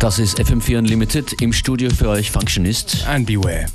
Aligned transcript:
Das 0.00 0.18
ist 0.18 0.40
FM4 0.40 0.78
Unlimited 0.78 1.42
im 1.42 1.52
Studio 1.52 1.90
für 1.90 2.08
euch 2.08 2.30
Functionist. 2.30 3.06
And 3.06 3.26
beware. 3.26 3.66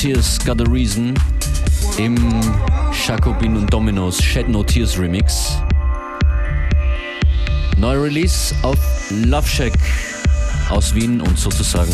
Tears 0.00 0.38
Got 0.38 0.62
a 0.62 0.64
Reason 0.64 1.12
im 1.98 2.16
Jacobin 3.06 3.54
und 3.54 3.70
Dominos 3.70 4.22
Shed 4.22 4.48
No 4.48 4.62
Tears 4.62 4.98
Remix. 4.98 5.58
Neuer 7.76 8.04
Release 8.04 8.54
auf 8.62 8.78
Love 9.10 9.46
Shack 9.46 9.74
aus 10.70 10.94
Wien 10.94 11.20
und 11.20 11.38
sozusagen 11.38 11.92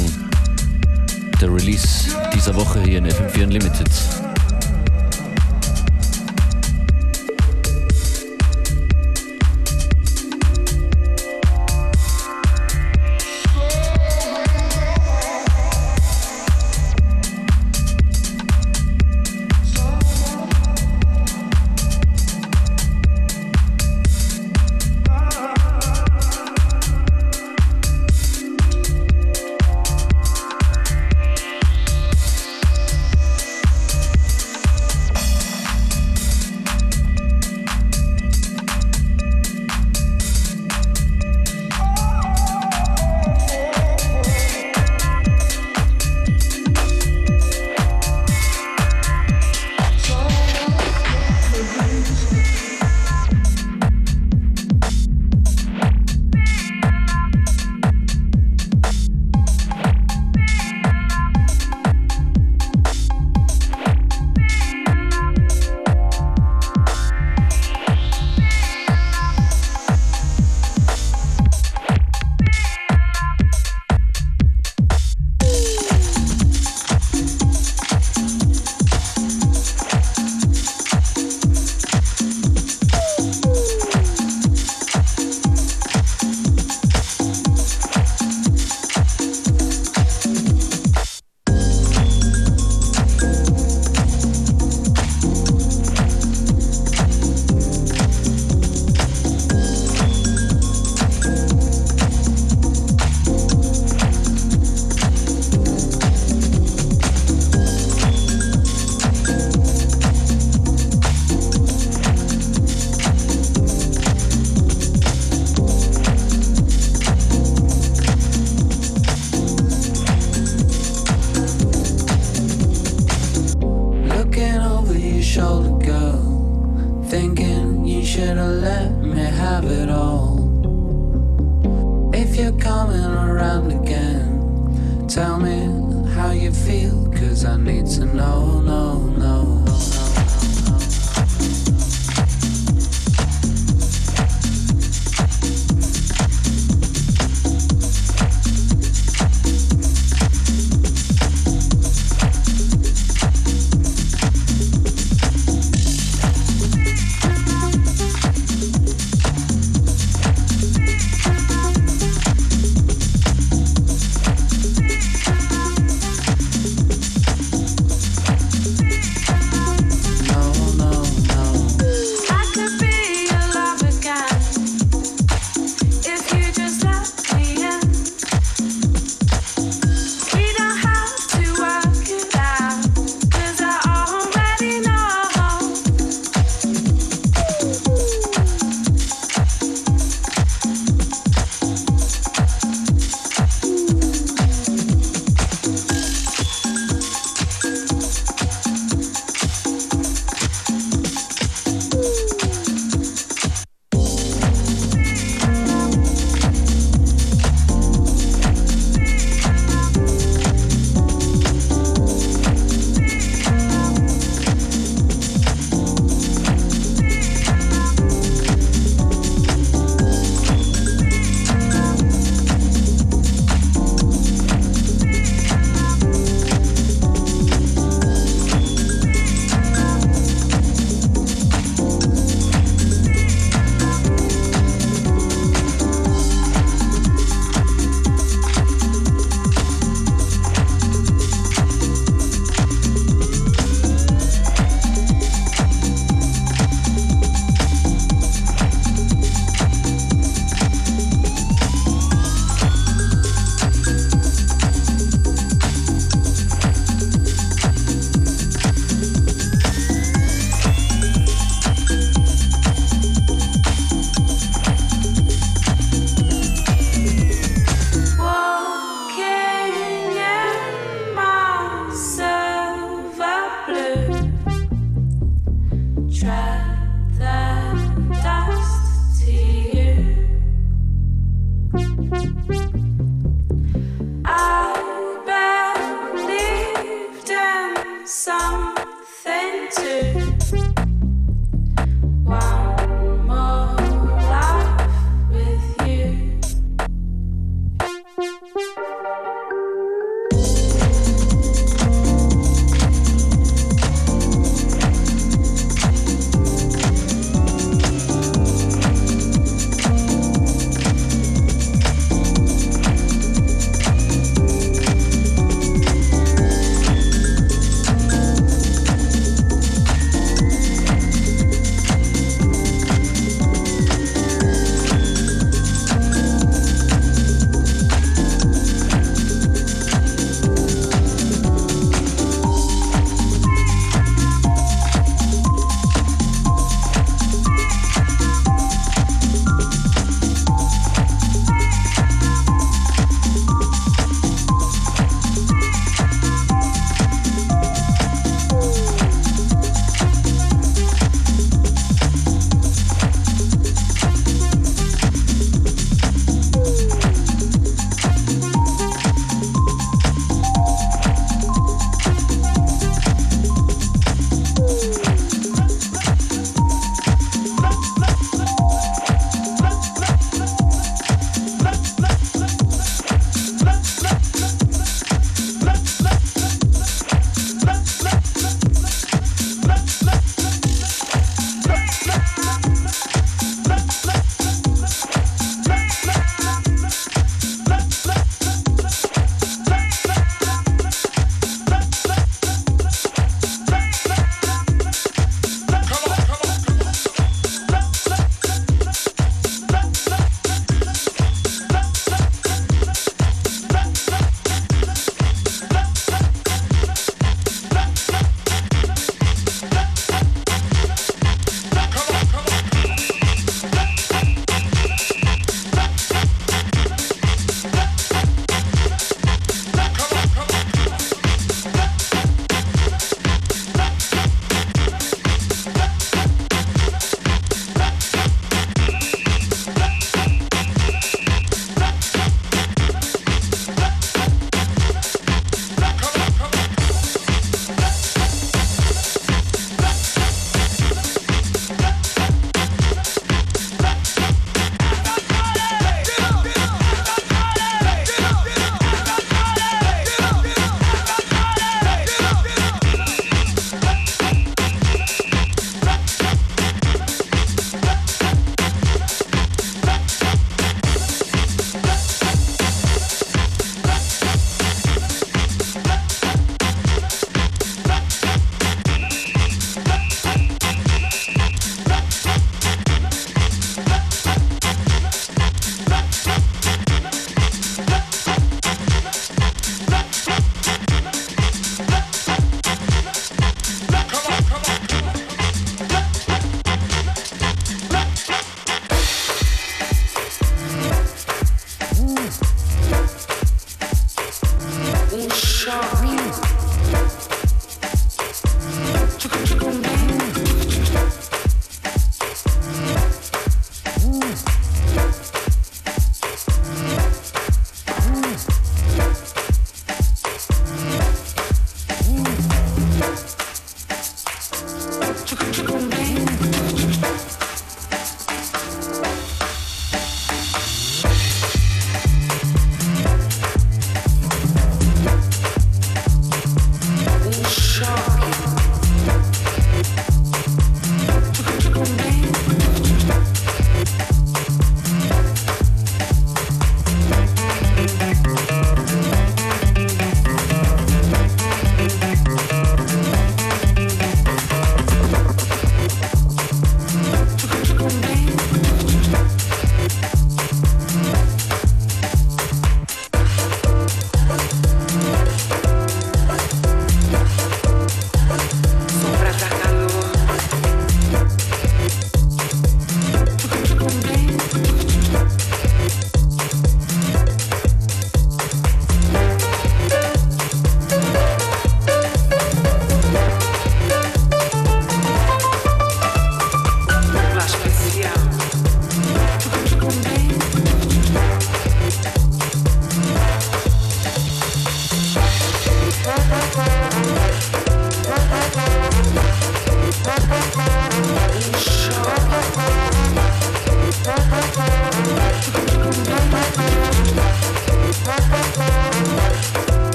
der 1.41 1.53
Release 1.53 2.17
dieser 2.33 2.55
Woche 2.55 2.81
hier 2.81 2.99
in 2.99 3.09
FM4 3.09 3.43
Unlimited. 3.43 3.91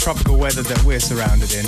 Tropical 0.00 0.38
weather 0.38 0.62
that 0.62 0.82
we're 0.82 0.98
surrounded 0.98 1.52
in. 1.52 1.64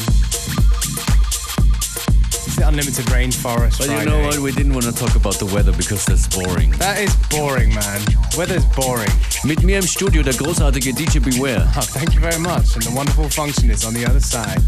It's 2.47 2.57
the 2.57 2.67
unlimited 2.67 3.05
rainforest. 3.07 3.77
But 3.79 3.89
Friday. 3.89 4.05
you 4.05 4.07
know 4.07 4.27
what? 4.27 4.39
We 4.39 4.53
didn't 4.53 4.73
want 4.73 4.87
to 4.87 4.93
talk 4.93 5.15
about 5.17 5.35
the 5.35 5.45
weather 5.47 5.73
because 5.73 6.07
that's 6.07 6.27
boring. 6.29 6.71
That 6.79 6.99
is 6.99 7.15
boring, 7.29 7.75
man. 7.75 8.01
Weather's 8.39 8.65
boring. 8.75 9.13
Mit 9.45 9.63
mir 9.63 9.77
im 9.77 9.87
Studio 9.87 10.23
der 10.23 10.33
großartige 10.33 10.95
DJ 10.95 11.19
Beware. 11.19 11.71
Oh, 11.77 11.81
thank 11.93 12.15
you 12.15 12.21
very 12.21 12.41
much. 12.41 12.75
And 12.75 12.83
the 12.85 12.93
wonderful 12.95 13.29
functionist 13.29 13.87
on 13.87 13.93
the 13.93 14.07
other 14.07 14.21
side. 14.21 14.63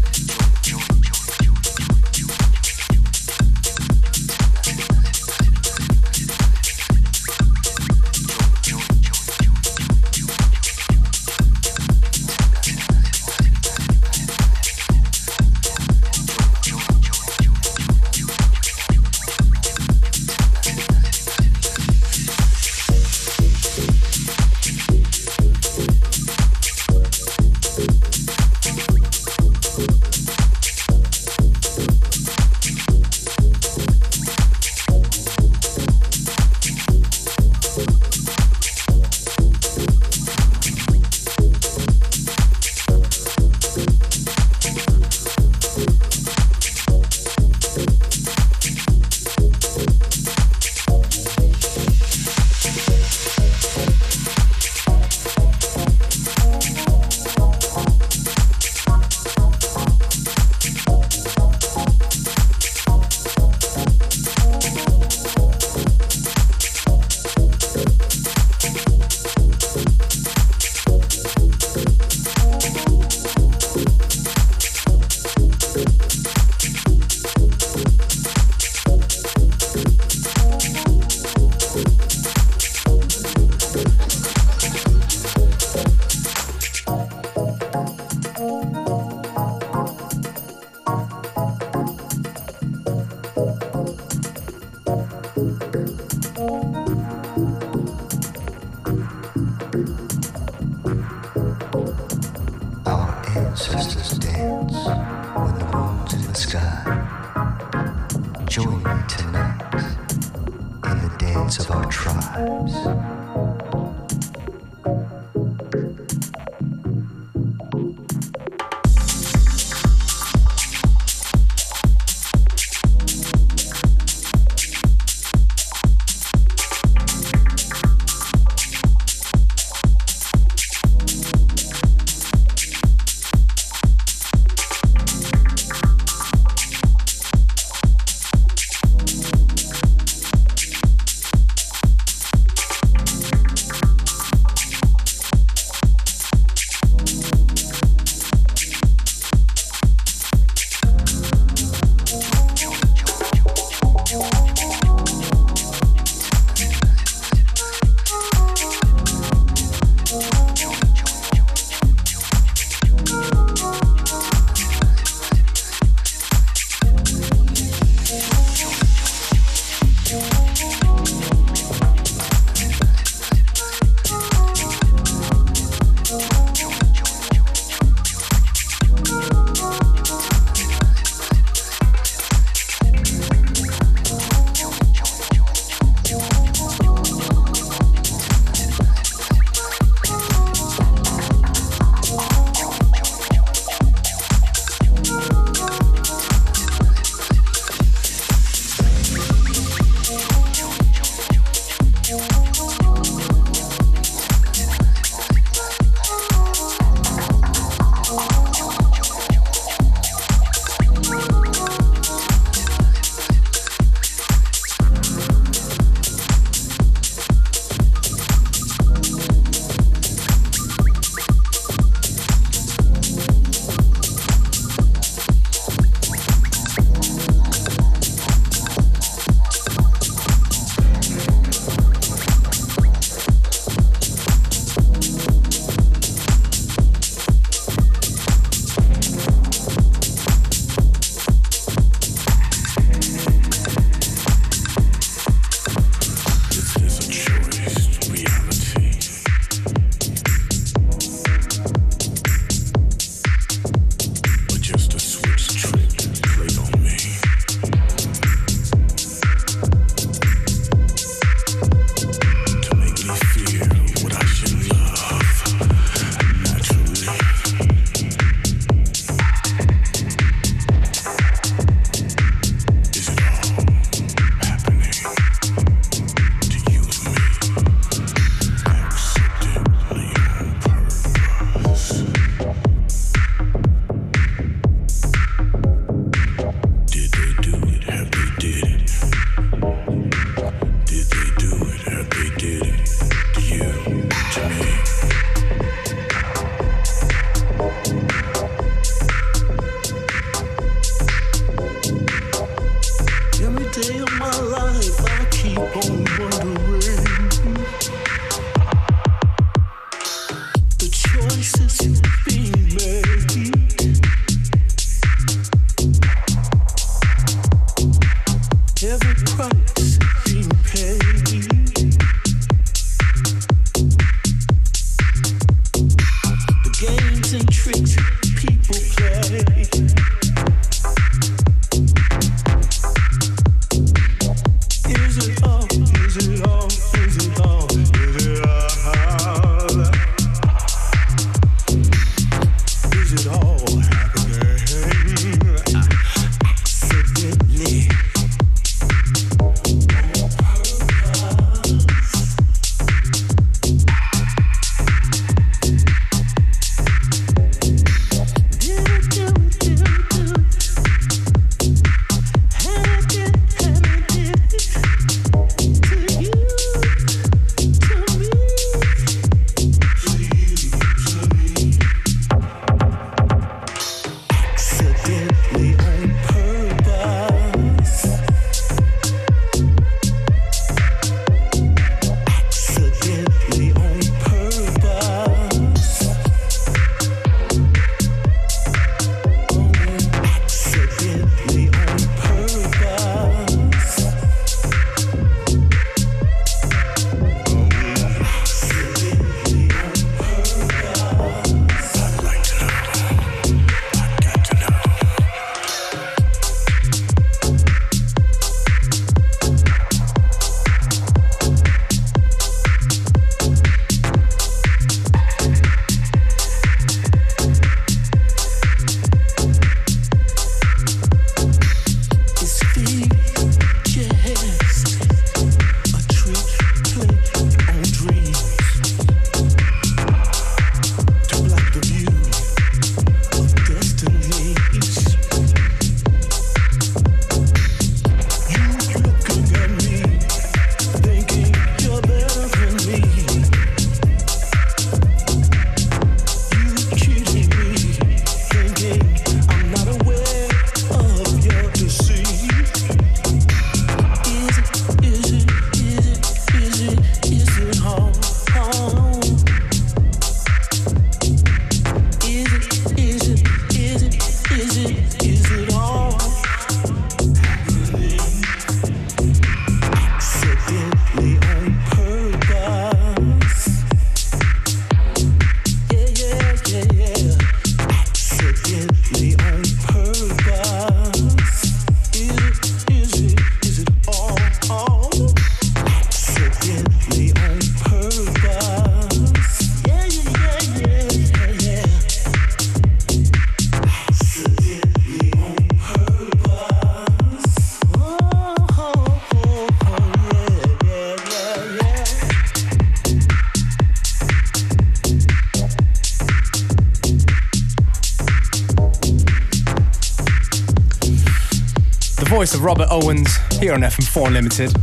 Robert 512.65 512.87
Owens 512.89 513.29
here 513.59 513.75
on 513.75 513.81
FM4 513.81 514.25
Unlimited. 514.25 514.73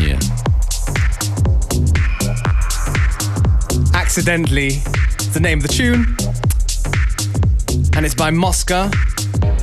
Yeah. 0.00 0.18
Accidentally, 3.92 4.70
the 5.34 5.40
name 5.40 5.58
of 5.58 5.62
the 5.62 5.68
tune. 5.68 6.16
And 7.94 8.06
it's 8.06 8.14
by 8.14 8.30
Mosca. 8.30 8.90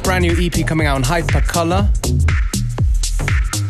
Brand 0.04 0.22
new 0.22 0.36
EP 0.38 0.68
coming 0.68 0.86
out 0.86 0.98
on 0.98 1.04
Hypercolour. 1.04 1.90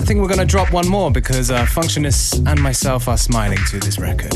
I 0.02 0.04
think 0.04 0.20
we're 0.20 0.28
gonna 0.28 0.44
drop 0.44 0.74
one 0.74 0.90
more 0.90 1.10
because 1.10 1.50
uh, 1.50 1.66
Functionist 1.66 2.46
and 2.46 2.62
myself 2.62 3.08
are 3.08 3.18
smiling 3.18 3.60
to 3.70 3.80
this 3.80 4.00
record. 4.00 4.34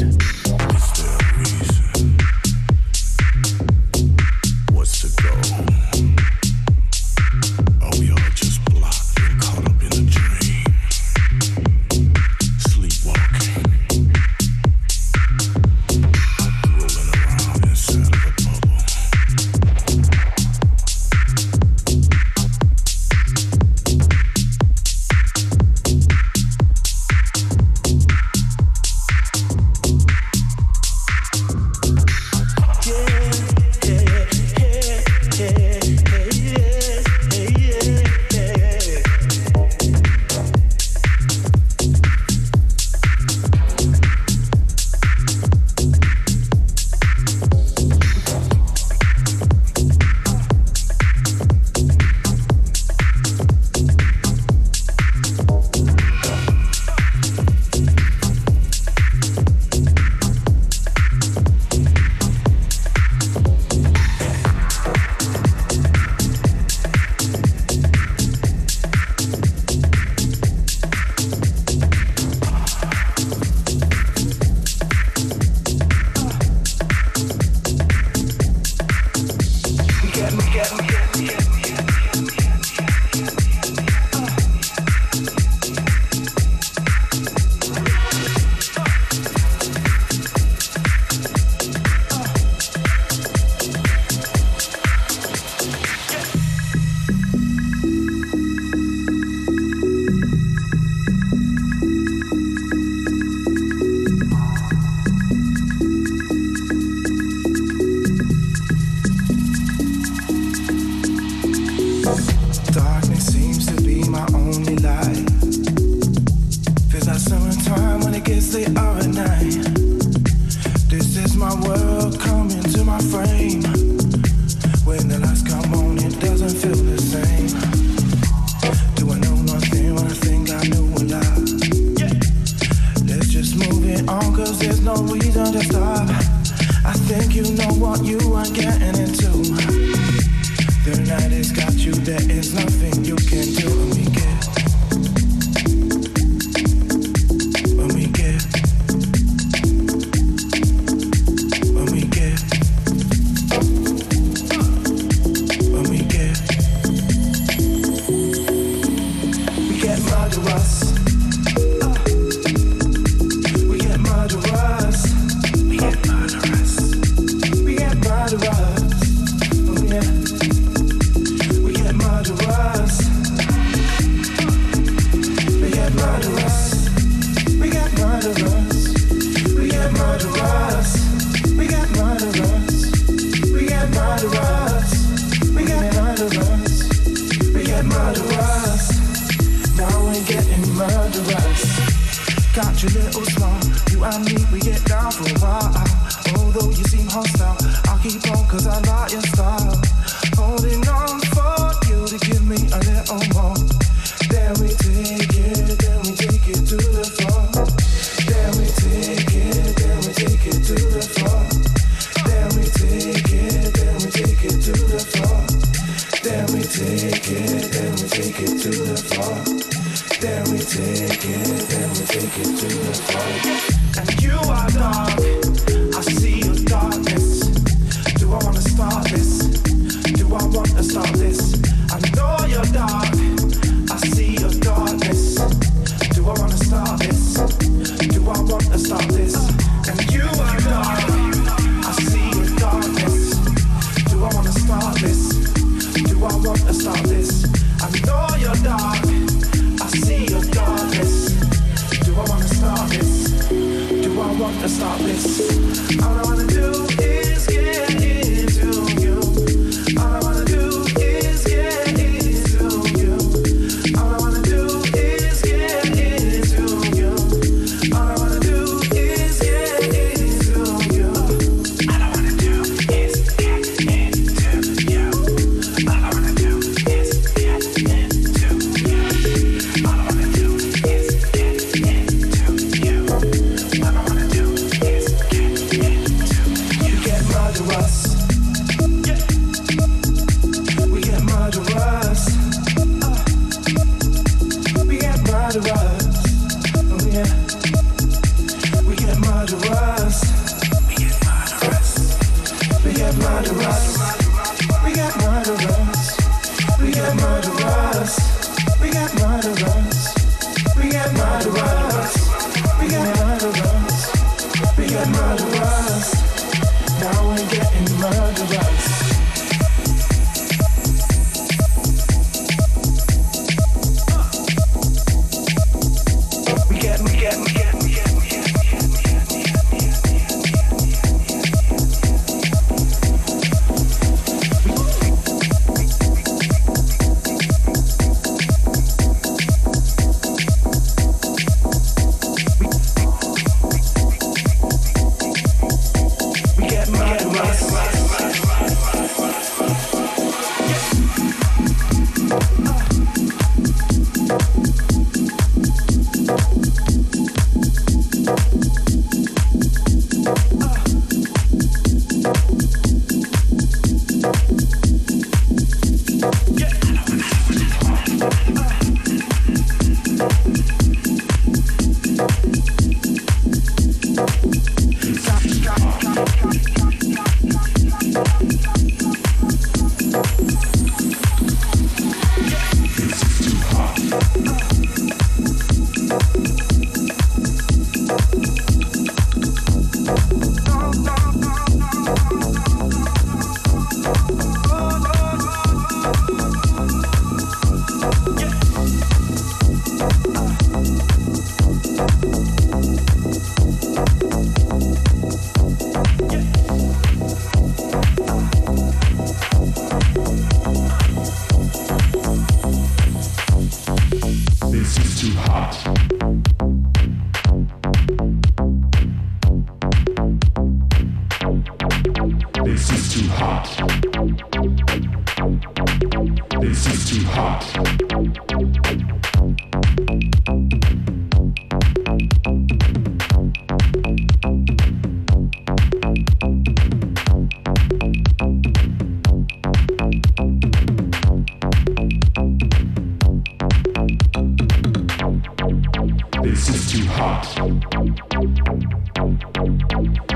hot. 447.17 447.43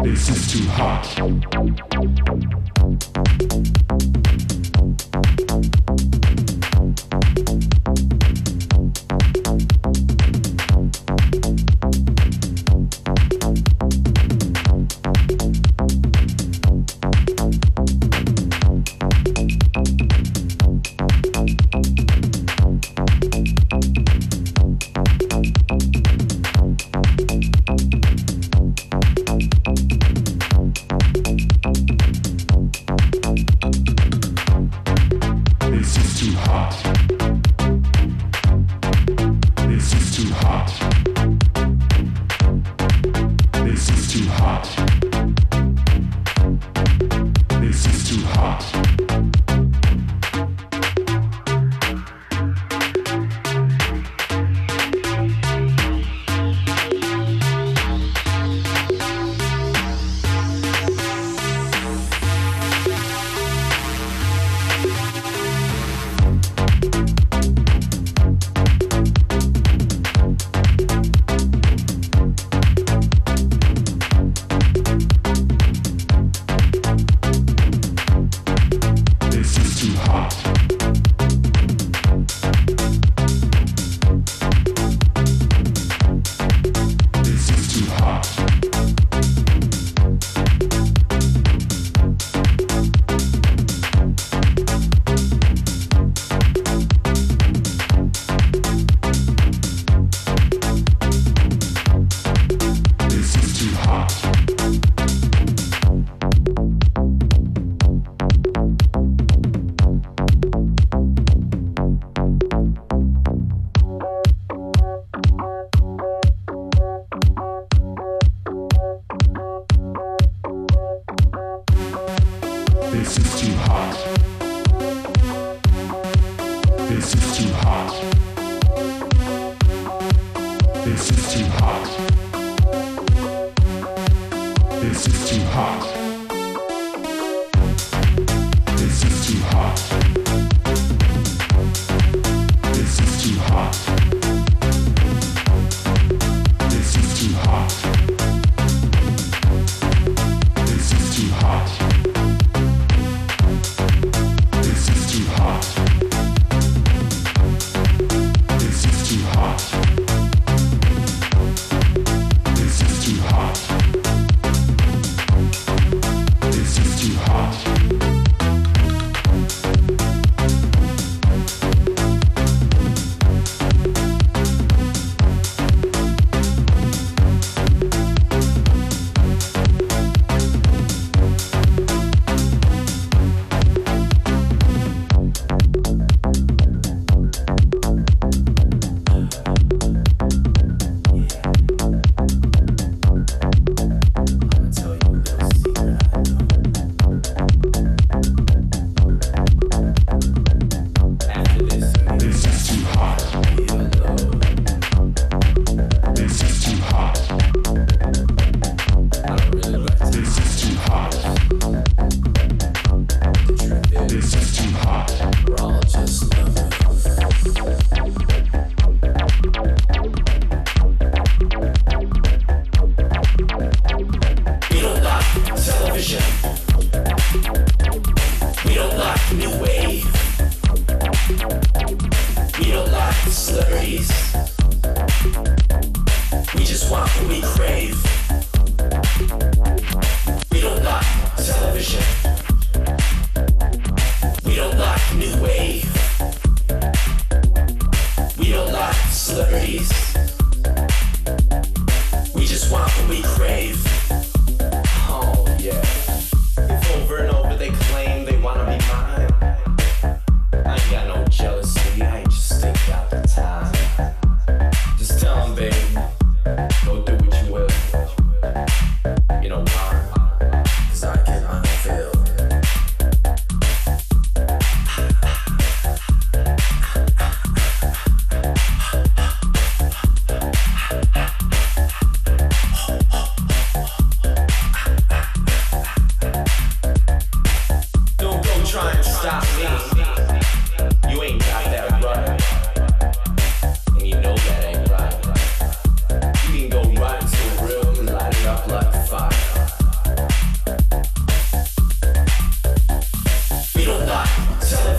This 0.03 0.29
is 0.29 0.51
too 0.51 0.67
hot. 0.69 1.05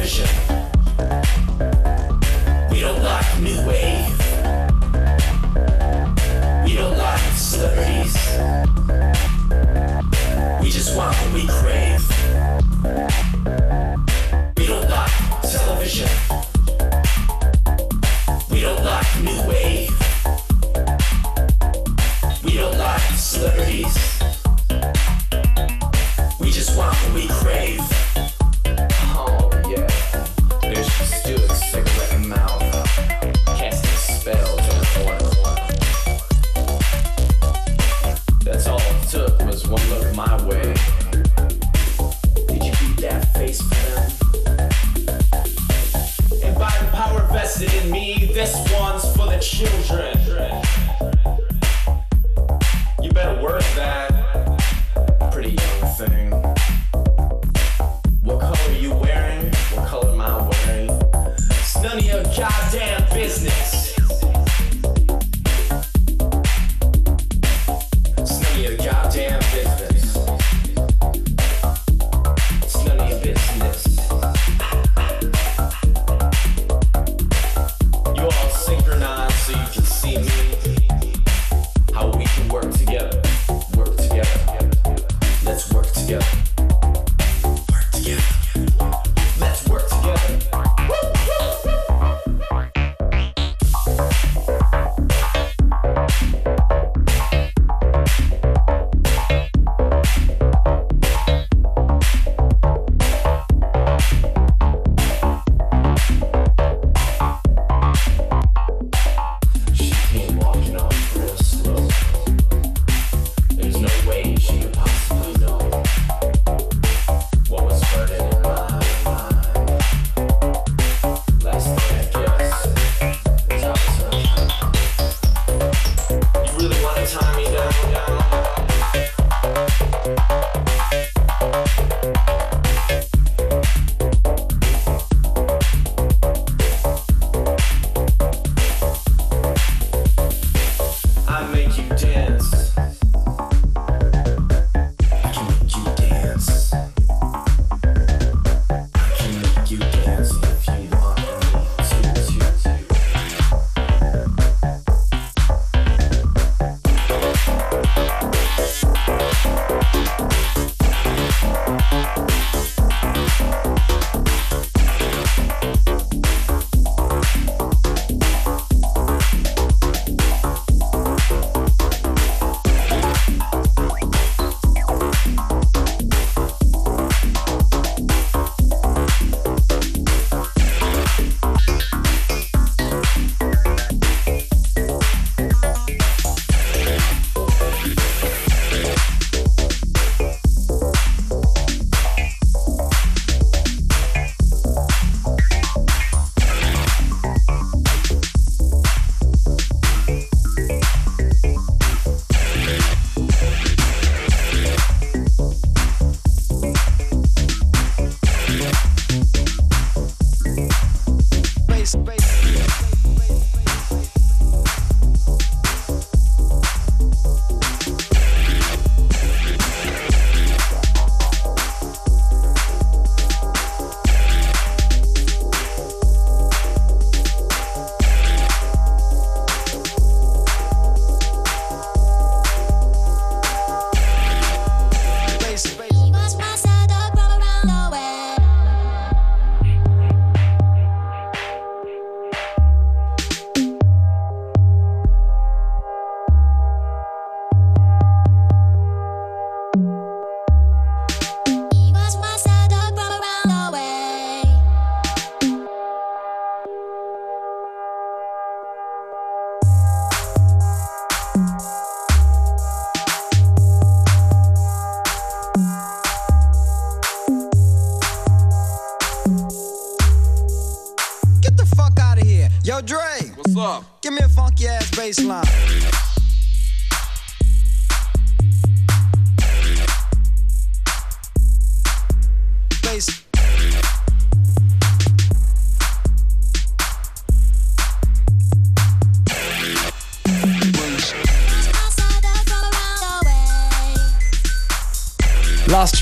version. 0.02 0.51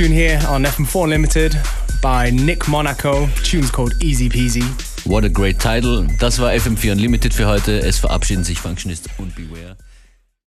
tune 0.01 0.12
here 0.12 0.40
on 0.48 0.64
FM4 0.64 1.09
Limited 1.09 1.57
by 2.01 2.30
Nick 2.30 2.66
Monaco. 2.68 3.26
Tune's 3.44 3.70
called 3.70 3.92
Easy 4.03 4.30
Peasy. 4.30 4.64
What 5.05 5.24
a 5.24 5.28
great 5.28 5.59
title. 5.59 6.07
Das 6.18 6.38
war 6.38 6.53
FM4 6.53 6.92
Unlimited 6.92 7.34
für 7.34 7.46
heute. 7.46 7.78
Es 7.80 7.98
verabschieden 7.98 8.42
sich 8.42 8.59
Functionist 8.59 9.11
und 9.18 9.34
Beware. 9.34 9.76